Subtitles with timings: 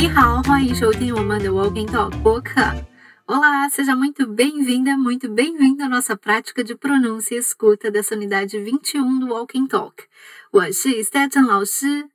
[0.00, 2.60] 你好，欢迎收听我们的 Walking Talk 播客。
[3.26, 9.18] Olá, seja muito bem-vinda, muito bem-vindo à nossa prática de pronúncia e escuta dessa unidade 21
[9.18, 10.04] do Walking Talk.
[10.52, 12.08] 我是 Stetson 老师。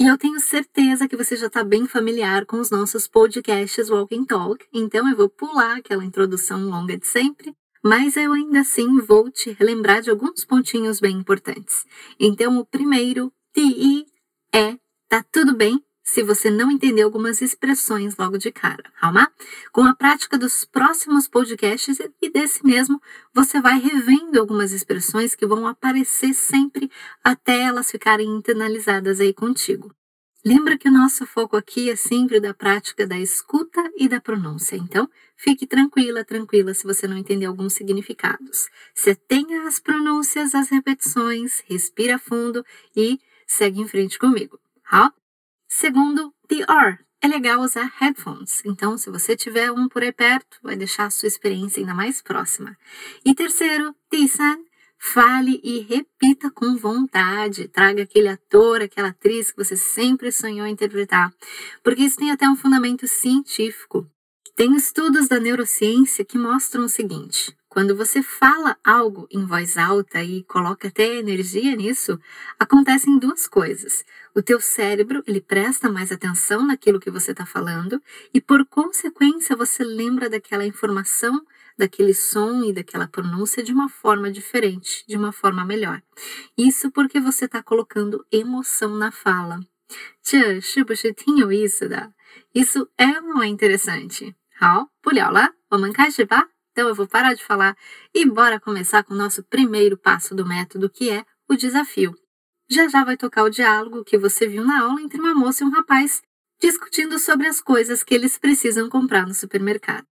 [0.00, 4.24] E eu tenho certeza que você já está bem familiar com os nossos podcasts Walking
[4.24, 9.28] Talk, então eu vou pular aquela introdução longa de sempre, mas eu ainda assim vou
[9.30, 11.84] te relembrar de alguns pontinhos bem importantes.
[12.18, 14.06] Então, o primeiro, TI,
[14.54, 14.76] é
[15.08, 19.31] tá tudo bem Se você não entender algumas expressões logo de cara, calma?
[19.71, 23.01] Com a prática dos próximos podcasts e desse mesmo,
[23.33, 26.91] você vai revendo algumas expressões que vão aparecer sempre
[27.23, 29.95] até elas ficarem internalizadas aí contigo.
[30.45, 34.75] Lembra que o nosso foco aqui é sempre da prática da escuta e da pronúncia,
[34.75, 38.67] então fique tranquila, tranquila se você não entender alguns significados.
[38.93, 44.59] Você tenha as pronúncias, as repetições, respira fundo e segue em frente comigo.
[44.91, 45.13] Tá?
[45.75, 46.99] Segundo, DR.
[47.19, 51.09] É legal usar headphones, então se você tiver um por aí perto, vai deixar a
[51.09, 52.77] sua experiência ainda mais próxima.
[53.25, 54.59] E terceiro, Tisan.
[54.99, 57.67] Fale e repita com vontade.
[57.67, 61.33] Traga aquele ator, aquela atriz que você sempre sonhou interpretar.
[61.83, 64.07] Porque isso tem até um fundamento científico.
[64.55, 70.22] Tem estudos da neurociência que mostram o seguinte: quando você fala algo em voz alta
[70.22, 72.18] e coloca até energia nisso,
[72.58, 74.04] acontecem duas coisas.
[74.34, 78.02] O teu cérebro, ele presta mais atenção naquilo que você está falando
[78.32, 81.40] e, por consequência, você lembra daquela informação,
[81.76, 86.02] daquele som e daquela pronúncia de uma forma diferente, de uma forma melhor.
[86.56, 89.60] Isso porque você está colocando emoção na fala.
[90.22, 92.12] 这是不是挺有意思的？
[92.52, 94.34] isso é ou não é interessante?
[94.54, 96.48] 好，不聊了，我们开始吧。
[96.73, 97.77] Então eu vou parar de falar
[98.13, 102.17] e bora começar com o nosso primeiro passo do método, que é o desafio.
[102.67, 105.67] Já já vai tocar o diálogo que você viu na aula entre uma moça e
[105.67, 106.23] um rapaz
[106.59, 110.05] discutindo sobre as coisas que eles precisam comprar no supermercado.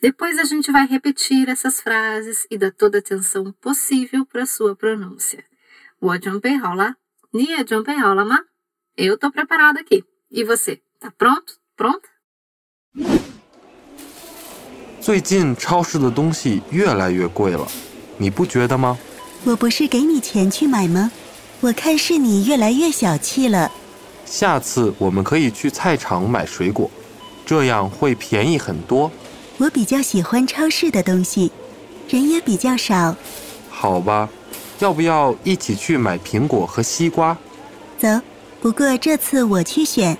[0.00, 4.76] Depois a gente vai repetir essas frases e dar toda a atenção possível para sua
[4.76, 5.42] pronúncia.
[8.94, 10.04] Eu tô preparada aqui.
[10.30, 11.58] E você, tá pronto?
[11.74, 12.08] Pronta?
[15.04, 17.68] 最近超市的东西越来越贵了，
[18.16, 18.96] 你不觉得吗？
[19.44, 21.12] 我不是给你钱去买吗？
[21.60, 23.70] 我看是你越来越小气了。
[24.24, 26.90] 下次我们可以去菜场买水果，
[27.44, 29.12] 这样会便宜很多。
[29.58, 31.52] 我比较喜欢超市的东西，
[32.08, 33.14] 人也比较少。
[33.68, 34.30] 好吧，
[34.78, 37.36] 要不要一起去买苹果和西瓜？
[37.98, 38.08] 走，
[38.58, 40.16] 不过这次我去选。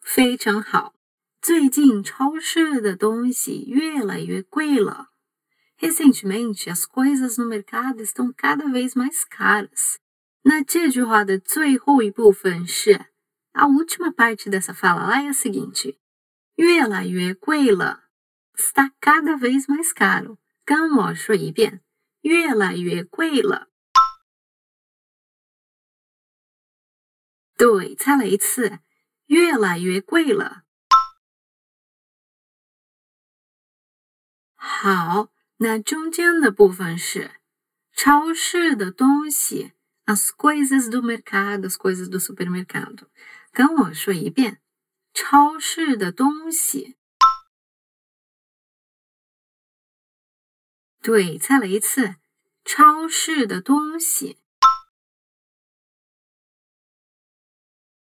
[0.00, 0.92] 非常好。
[1.41, 5.09] 最近超市的东西越来越贵了。
[5.79, 9.97] Recentemente, as coisas no mercado estão cada vez mais caras.
[10.43, 13.07] Na 这句话的最后一部分是
[13.51, 15.97] a última parte dessa fala lá é a seguinte:
[16.55, 18.05] 越来越贵了
[18.55, 20.37] está cada vez mais caro.
[20.65, 21.81] 跟我说一遍，
[22.21, 23.67] 越来越贵了。
[27.57, 28.79] 对，再来一次，
[29.25, 30.63] 越来越贵了。
[34.80, 37.40] 好，那中间的部分是
[37.92, 39.72] 超市的东西
[40.06, 43.08] ，as coisas do mercado，as coisas do supermercado。
[43.50, 44.62] 跟我说一遍，
[45.12, 46.96] 超市的东西。
[51.02, 52.14] 对，再来一次，
[52.64, 54.38] 超市的东西。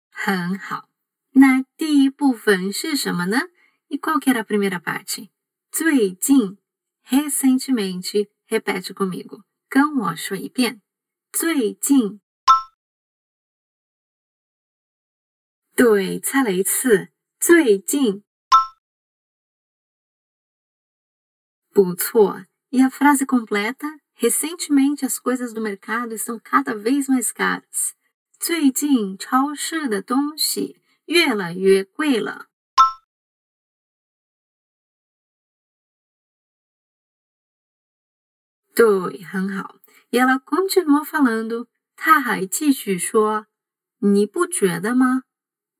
[0.10, 0.90] 很好，
[1.32, 3.44] 那第一部分是什么呢
[3.88, 5.30] ？E qual que era a primeira parte？
[5.72, 6.58] 最近
[7.09, 10.83] ，recentemente, repete comigo，跟我说一遍。
[11.33, 12.21] 最近，
[15.77, 17.13] 对，再来一次。
[17.39, 18.25] 最近，
[21.73, 22.47] 不错。
[22.71, 24.01] E a frase completa?
[24.17, 27.95] Recentemente, as coisas do mercado estão cada vez mais caras.
[28.39, 32.49] 最近，超市的东西越来越贵了。
[38.76, 39.76] 对，很好。
[40.12, 43.48] Ela continuou falando，她还继续说
[44.00, 45.24] ：“你不觉得吗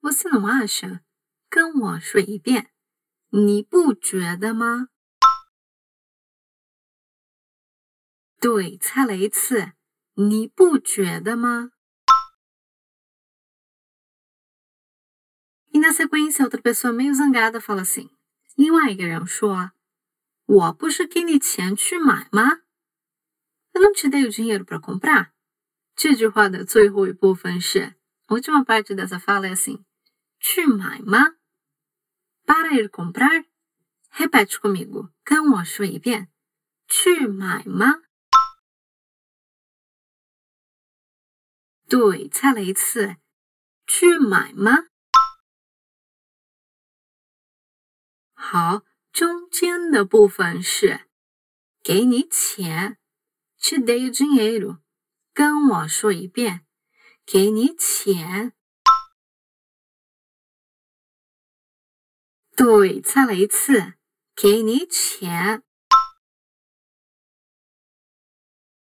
[0.02, 1.02] ？Você não acha？
[1.50, 2.72] 跟我说一遍，
[3.30, 4.88] 你不觉得吗？”
[8.40, 9.74] 对，再来一次，
[10.14, 11.72] 你不觉得吗
[15.74, 18.16] Em seguida，outra pessoa meio zangada fala assim：“
[18.56, 19.72] 另外一个人说，
[20.46, 22.62] 我不是给你钱去买吗？”
[23.76, 25.34] Eu não te dei o dinheiro para comprar?
[25.98, 27.96] 这句话的最后一部分是
[28.28, 29.84] última parte dessa fala é assim:
[30.40, 31.36] 去买吗
[32.46, 33.46] ？Para ir comprar?
[34.12, 36.32] Repete comigo，跟我说一遍。
[36.88, 38.04] 去买吗？
[41.90, 43.18] 对，再来一次。
[43.86, 44.88] 去买吗？
[48.34, 51.08] 好，中间的部分是
[51.84, 52.98] 给你钱。
[53.68, 54.78] Te dei o dinheiro。
[55.34, 56.68] 跟我说一遍，
[57.26, 58.54] 给你钱。
[62.56, 63.96] 对，再来一次，
[64.36, 65.64] 给你钱。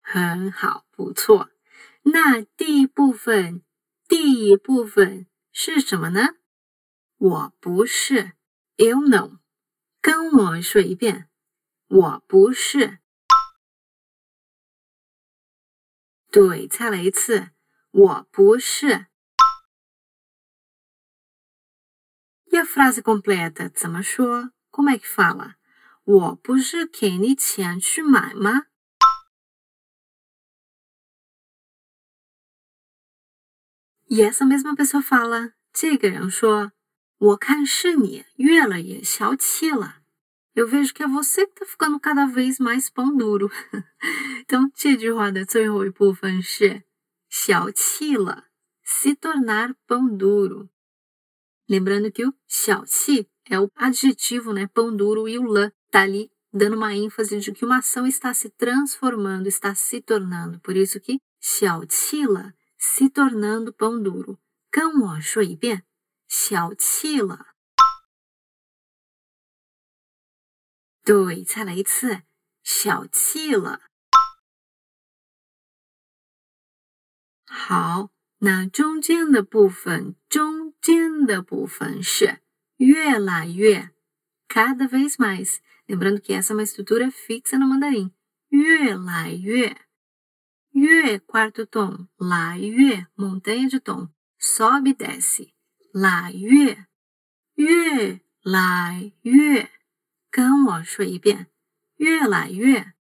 [0.01, 1.49] 很好，不错。
[2.03, 3.65] 那第一部分，
[4.07, 6.37] 第一部分是什么呢？
[7.17, 8.31] 我不是
[8.77, 9.39] ，eu não。
[9.99, 11.29] 跟我说一遍，
[11.89, 12.99] 我不是。
[16.31, 17.49] 对，再来一次，
[17.91, 19.07] 我不是。
[22.51, 25.55] E a frase completa 怎么说？Como é que fala？
[26.03, 28.67] 我不是给你钱去买吗
[34.05, 36.71] ？E essa mesma pessoa fala，这个人说，
[37.17, 39.99] 我看是你越来越小气了。
[40.58, 43.50] Eu vejo que é você que tá ficando cada vez mais pão duro.
[44.43, 46.84] então, 这句话的最后一部分是
[47.28, 48.44] 小气了，
[48.84, 50.69] se tornar pão duro.
[51.69, 56.31] Lembrando que o 小气 é o adjetivo, né, pão duro, e o la tá ali
[56.52, 60.61] dando uma ênfase de que uma ação está se transformando, está se tornando.
[60.61, 64.38] Por isso que 小气了 se tornando pão duro.
[64.70, 65.84] 跟我说一遍，
[66.28, 67.47] 小气了。
[71.08, 72.22] 对，再来一次，
[72.62, 73.81] 小气了。
[77.44, 82.40] 好，那中间的部分，中间的部分是
[82.76, 83.90] 越来越，
[84.49, 88.12] cada vez mais。Lembrando que essa é uma estrutura fixa no mandarim，
[88.49, 89.76] 越来越。
[90.70, 94.08] 越 quarto tom，来越 montanha de tom
[94.40, 95.52] sobe e desce，
[95.93, 96.87] 来越，
[97.55, 99.70] 越来越，
[100.31, 101.47] 跟我说一遍，
[101.95, 102.93] 越来越。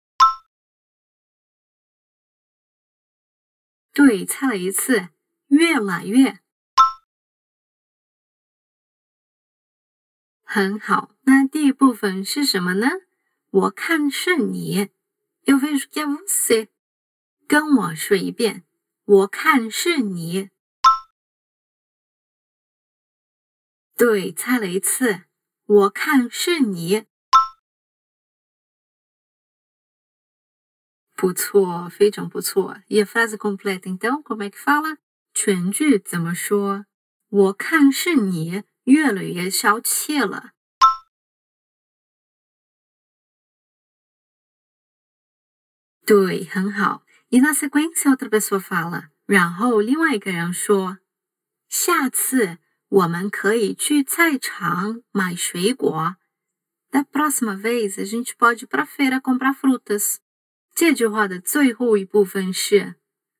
[3.93, 5.08] 对，猜了一次，
[5.49, 6.40] 越来越。
[10.44, 12.87] 很好，那第一部分是什么呢？
[13.50, 14.90] 我看是你
[15.44, 16.69] ，eu vejo que é você。
[17.49, 18.64] 跟我说一遍，
[19.05, 20.50] 我看是你。
[23.96, 25.25] 对，猜了一次，
[25.64, 27.06] 我看是你。
[31.17, 32.83] 不错，非常不错。
[32.89, 34.99] E a frase completa então como é que fala？
[35.33, 36.85] 全句怎么说？
[37.31, 40.53] 我看是你越来越小气了。
[46.05, 47.05] 对，很好。
[47.31, 50.99] E na sequência outra pessoa fala，然后另外一个人说
[51.69, 52.59] ：“下次
[52.89, 56.17] 我们可以去菜场买水果。
[56.93, 60.19] Da próxima vez a gente pode ir para feira comprar frutas。”
[60.76, 62.96] 这句话的最后一部分是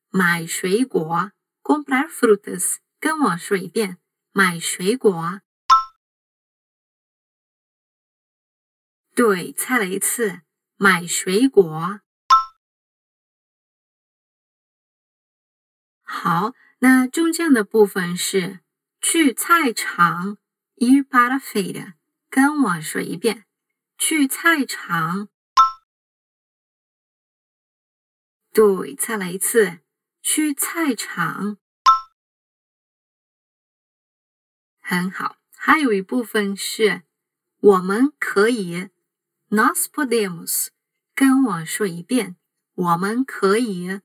[0.09, 1.31] 买水果
[1.61, 2.77] ，comprar frutas。
[2.99, 3.99] 跟我说一遍，
[4.31, 5.41] 买水果。
[9.13, 10.41] 对，猜了一次，
[10.77, 12.01] 买水果。
[16.01, 18.61] 好，那中间的部分是
[18.99, 20.39] 去菜场
[20.77, 21.93] ，ir para a feira。
[22.31, 23.45] 跟我说一遍，
[23.95, 25.29] 去菜场。
[28.57, 29.81] 对，再来一次，
[30.19, 31.59] 去菜场。
[34.79, 37.03] 很好，还有一部分是
[37.59, 38.89] 我们可以
[39.49, 40.69] ，nos podemos。
[41.13, 42.35] 跟我说一遍，
[42.73, 44.01] 我们可以。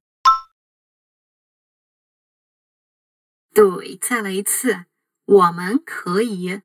[3.54, 4.84] 对，再来一次，
[5.24, 6.60] 我们可以。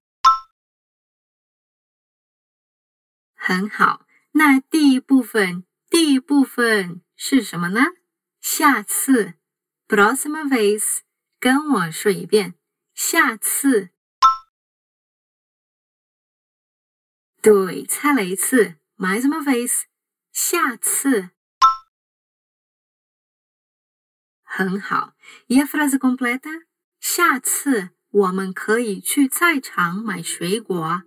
[3.33, 7.81] 很好，那第一部分，第一部分是什么呢？
[8.39, 9.33] 下次
[9.87, 10.99] ，blossom vase，
[11.39, 12.53] 跟我说一遍。
[12.93, 13.89] 下次，
[17.41, 19.85] 对，猜了一次，mason vase。
[20.31, 21.31] 下次，
[24.43, 25.15] 很好。
[25.47, 26.67] Yes, it's complete。
[26.99, 31.03] 下次我们可以去菜场买水果。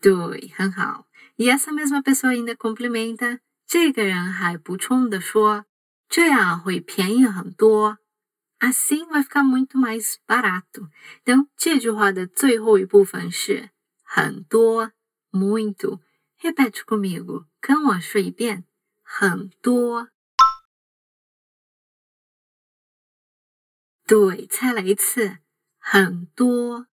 [0.00, 1.06] 对，很好。
[1.36, 5.66] E essa mesma pessoa ainda complementa，这个人还补充的说，
[6.08, 7.98] 这样会便宜很多。
[8.58, 10.90] Assim vai ficar muito mais barato。
[11.24, 13.70] então 这句话的最后一部分是
[14.02, 14.92] 很多
[15.30, 16.00] ，muito。
[16.42, 18.64] Repete comigo，跟我说一遍，
[19.02, 20.08] 很多。
[24.06, 25.38] 对，再来一次，
[25.78, 26.86] 很多。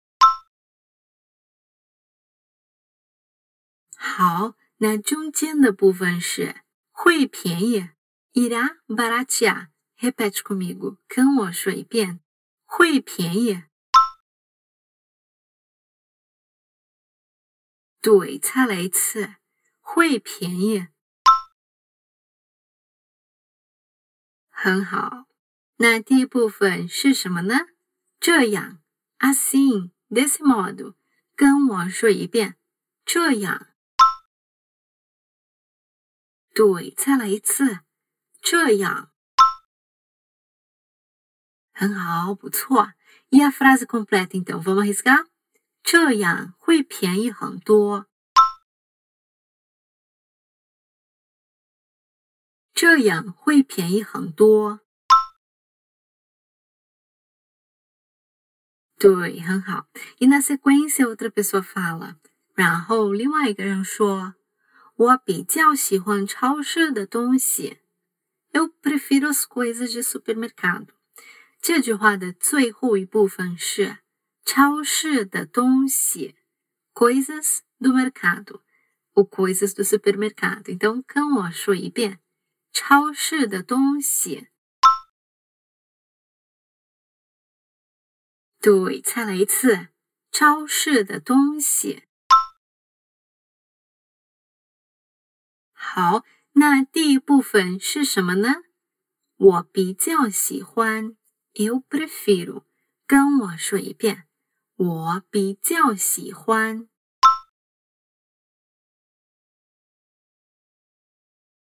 [4.07, 7.91] 好，那中间的部分是会便宜
[8.33, 9.69] ，irá baratear。
[9.99, 12.21] Repete comigo，跟我说一遍，
[12.65, 13.65] 会便宜。
[18.01, 19.37] 对，再来一次，
[19.81, 20.87] 会便宜。
[24.49, 25.27] 很好，
[25.77, 27.67] 那第一部分是什么呢？
[28.21, 28.81] 这样
[29.19, 30.95] ，assim，desse modo，
[31.35, 32.57] 跟我说一遍，
[33.05, 33.69] 这样。
[36.57, 37.81] 对，再来一次，
[38.41, 39.11] 这样。
[41.75, 42.95] 很好，不错。
[43.29, 45.27] E a frase completa então vamos arriscar？
[45.83, 48.07] 这样会便宜很多。
[52.73, 54.81] 这样会便宜很多。
[58.99, 59.89] 对，很好。
[60.19, 62.17] E na sequência outra pessoa fala，
[62.55, 64.37] 然后另外一个人说
[64.97, 67.79] ：“我比较喜欢超市的东西。
[68.53, 70.89] ”Eu prefiro as coisas de supermercado。
[71.61, 73.99] 这句话的最后一部分是
[74.45, 76.37] 超市的东西
[76.95, 78.63] ，coisas do mercado
[79.13, 80.63] ou coisas do supermercado。
[80.65, 82.21] então 跟我说一遍，
[82.73, 84.49] 超市的东西。
[88.61, 89.89] 对，再来一次，
[90.33, 92.05] 超市的东西。
[95.99, 98.65] 好，那第一部分是什么呢？
[99.39, 101.17] 我比较喜欢。
[101.55, 102.65] Eu prefiro，
[103.07, 104.29] 跟我说一遍。
[104.75, 106.87] 我比较喜欢。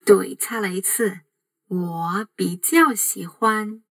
[0.03, 1.19] 对，再来一次。
[1.67, 3.83] 我比较喜欢。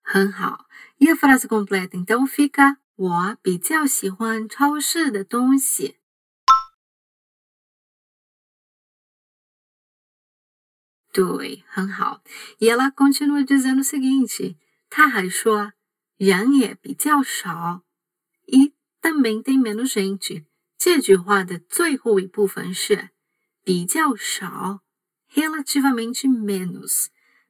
[0.00, 0.66] 很好。
[0.96, 5.98] E a frase completa então fica：我比较喜欢超市的东西。
[11.15, 12.21] 对，很好。
[12.59, 14.55] E ela continua dizendo o seguinte，
[14.89, 15.73] 她还说
[16.17, 17.83] 人也比较少，
[18.45, 20.45] e também tem menos gente。
[20.77, 23.09] 这句话的最后一部分是
[23.63, 24.79] 比较少，
[25.33, 27.07] relativamente menos。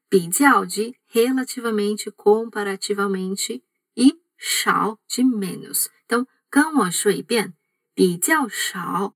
[0.10, 3.62] 比较de relativamente, comparativamente
[3.94, 7.54] e 少 de menos。então 跟我说一遍，
[7.94, 9.16] 比较少。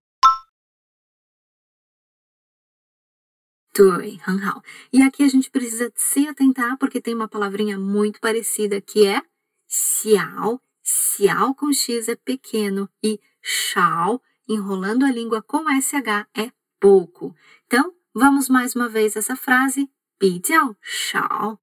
[3.74, 4.64] 对，很好。
[4.92, 9.22] E aqui a gente precisa se atentar porque tem uma palavrinha muito parecida que é
[9.68, 10.62] xiao.
[10.84, 15.94] Xiao com x é pequeno e shao, enrolando a língua com sh,
[16.34, 17.36] é pouco.
[17.66, 19.90] Então, vamos mais uma vez essa frase.
[20.18, 21.60] 比较少。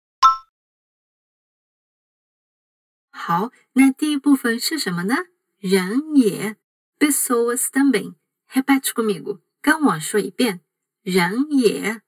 [3.11, 5.27] 好，那第一部分是什么呢？
[5.59, 6.57] 人也，
[6.99, 10.61] pessoas também。Repete comigo，跟我说一遍。
[11.10, 12.02] 人也，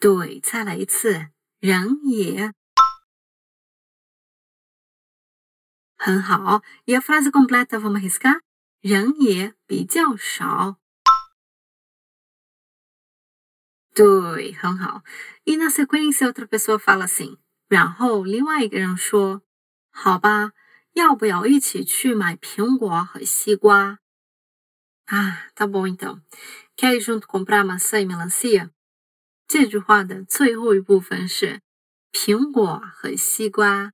[0.00, 1.28] 对，再来一次，
[1.60, 2.52] 人也，
[5.96, 6.64] 很好。
[6.86, 8.40] E a frase completa vamos arriscar？
[8.80, 10.80] 人也比较少，
[13.94, 15.04] 对，很好。
[15.44, 19.42] E na sequência outra pessoa fala assim，然后另外一个人说
[19.94, 20.50] ：“好吧，
[20.94, 24.00] 要不要一起去买苹果和西瓜？”
[25.11, 26.21] Ah, tá bom então.
[26.75, 28.71] Quer ir junto comprar maçã e melancia?
[29.47, 31.61] 这句话的最后一部分是
[32.11, 33.93] 苹果和西瓜。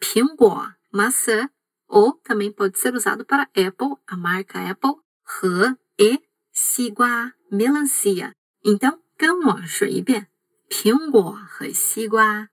[0.00, 1.50] 苹果 maçã
[1.86, 6.20] ou também pode ser usado para Apple, a marca Apple, 和 e
[6.52, 8.32] 西瓜 melancia.
[8.62, 10.28] Então, 跟我说一遍，
[10.68, 12.48] 苹果和西瓜。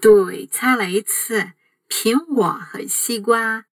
[0.00, 1.52] 对，再来一次。
[1.87, 3.67] 苹果和西瓜。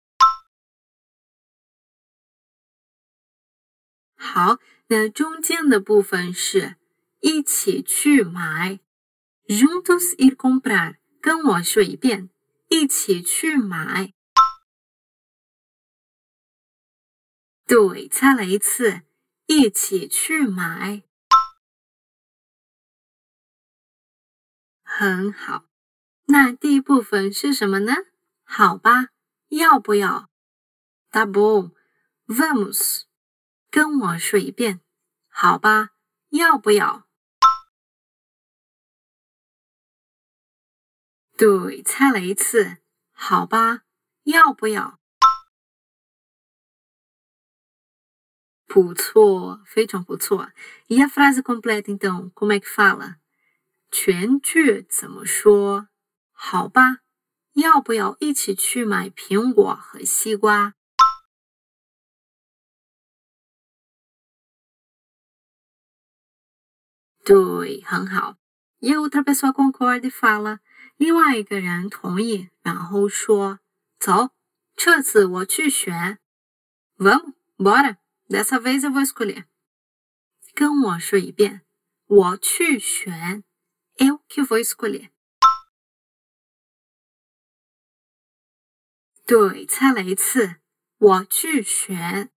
[4.15, 6.75] 好，那中间的部分是
[7.19, 8.79] 一起去买
[9.47, 10.97] ，juntos ir comprar。
[11.21, 12.29] 跟我说一遍，
[12.69, 14.13] 一起去买。
[17.65, 19.03] 对，再来一次，
[19.45, 21.03] 一起去买。
[24.81, 25.68] 很好。
[26.31, 27.91] 那第一部分是什么呢？
[28.43, 29.07] 好吧，
[29.47, 30.29] 要不要
[31.11, 31.71] ？？Double
[32.27, 33.05] Vamos.
[33.71, 34.79] 跟我说一遍，
[35.27, 35.89] 好吧？
[36.29, 37.07] 要不要？
[41.35, 42.77] 对，猜了一次，
[43.11, 43.81] 好吧？
[44.25, 44.99] 要不要？
[48.67, 50.51] 不错，非常不错。
[50.85, 53.15] E a frase completa então como é que fala？
[53.89, 55.88] 全句怎么说？
[56.41, 57.01] 好吧？
[57.53, 60.73] 要不要一起去买苹果和西瓜？
[67.25, 68.37] 对，很好。
[68.79, 70.59] E a outra pessoa concorda e fala，
[70.95, 73.59] 另外一个人同意，然后说
[73.99, 74.29] ：“走，
[74.77, 76.19] 这次我去选。
[76.97, 77.97] ”Vamos, bora.
[78.29, 79.43] Dessa vez eu vou escolher.
[80.55, 81.65] 跟我说一遍，
[82.07, 83.43] 我去选。
[83.97, 85.09] Eu que vou escolher.
[89.29, 90.55] 对，再来一次，
[90.97, 92.31] 我去选。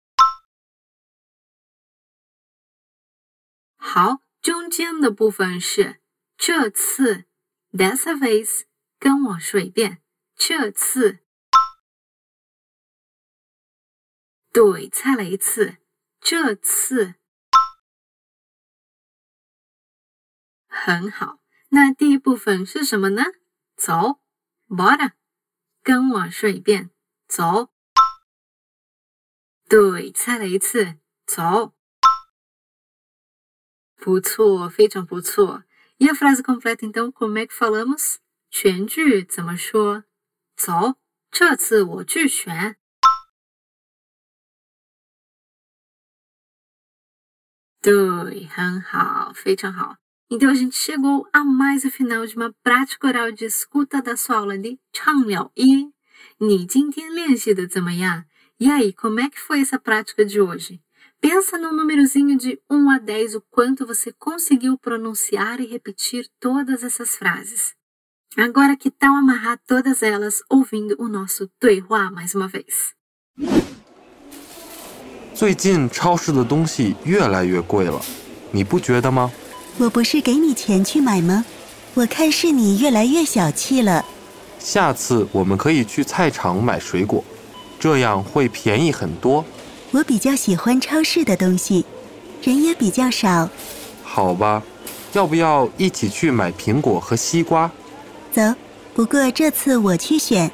[3.77, 6.03] 好，中间的部分是
[6.37, 7.27] 这次
[7.71, 8.65] ，dessa vez，
[8.99, 10.03] 跟我说一遍，
[10.35, 11.21] 这次。
[14.53, 15.77] 对，再来一次，
[16.21, 17.15] 这次。
[20.67, 23.27] 很好，那第一部分是什么呢？
[23.77, 24.21] 走
[24.67, 25.20] ，bora。
[25.83, 26.91] 跟我说一遍，
[27.27, 27.71] 走。
[29.69, 31.75] 对，再来一次，走。
[33.97, 35.65] 不错，非常不错。
[35.99, 38.17] E a frase completa então como é que falamos？
[38.51, 40.05] 全句怎么说？
[40.57, 40.97] 走，
[41.31, 42.77] 这次我去选。
[47.81, 50.00] 对，很好，非常好。
[50.32, 54.38] Então a gente chegou a mais o final de uma prática oral de escuta da sua
[54.38, 55.88] aula de Changliao e
[58.60, 60.82] E aí, como é que foi essa prática de hoje?
[61.22, 66.84] Pensa num númerozinho de 1 a 10 o quanto você conseguiu pronunciar e repetir todas
[66.84, 67.74] essas frases.
[68.38, 72.94] Agora, que tal amarrar todas elas ouvindo o nosso Tuihua mais uma vez?
[75.34, 78.02] 最近超市的东西越来越贵了，
[78.52, 79.32] 你不觉得吗？
[79.81, 81.43] 我不是给你钱去买吗？
[81.95, 84.05] 我看是你越来越小气了。
[84.59, 87.25] 下次我们可以去菜场买水果，
[87.79, 89.43] 这样会便宜很多。
[89.93, 91.87] 我比较喜欢超市的东西，
[92.43, 93.49] 人也比较少。
[94.05, 94.63] 好吧，
[95.15, 97.73] 要不要一起去买苹果和西瓜？
[98.31, 98.55] 走，
[98.95, 100.51] 不过这次我去选。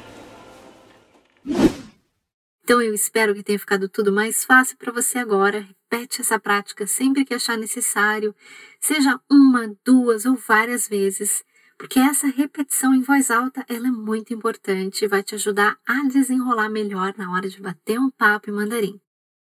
[2.63, 5.65] Então eu espero que tenha ficado tudo mais fácil para você agora.
[5.97, 8.35] Repete essa prática sempre que achar necessário,
[8.79, 11.43] seja uma, duas ou várias vezes,
[11.75, 16.03] porque essa repetição em voz alta ela é muito importante e vai te ajudar a
[16.07, 19.01] desenrolar melhor na hora de bater um papo em mandarim.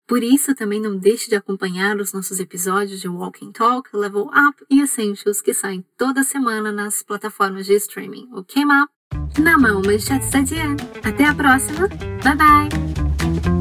[0.06, 4.62] Por isso, também não deixe de acompanhar os nossos episódios de Walking Talk, Level Up
[4.70, 8.90] e Essentials que saem toda semana nas plataformas de streaming, ok, Ma?
[9.40, 10.06] Na mão, mas
[11.02, 11.88] Até a próxima.
[12.24, 13.61] Bye bye!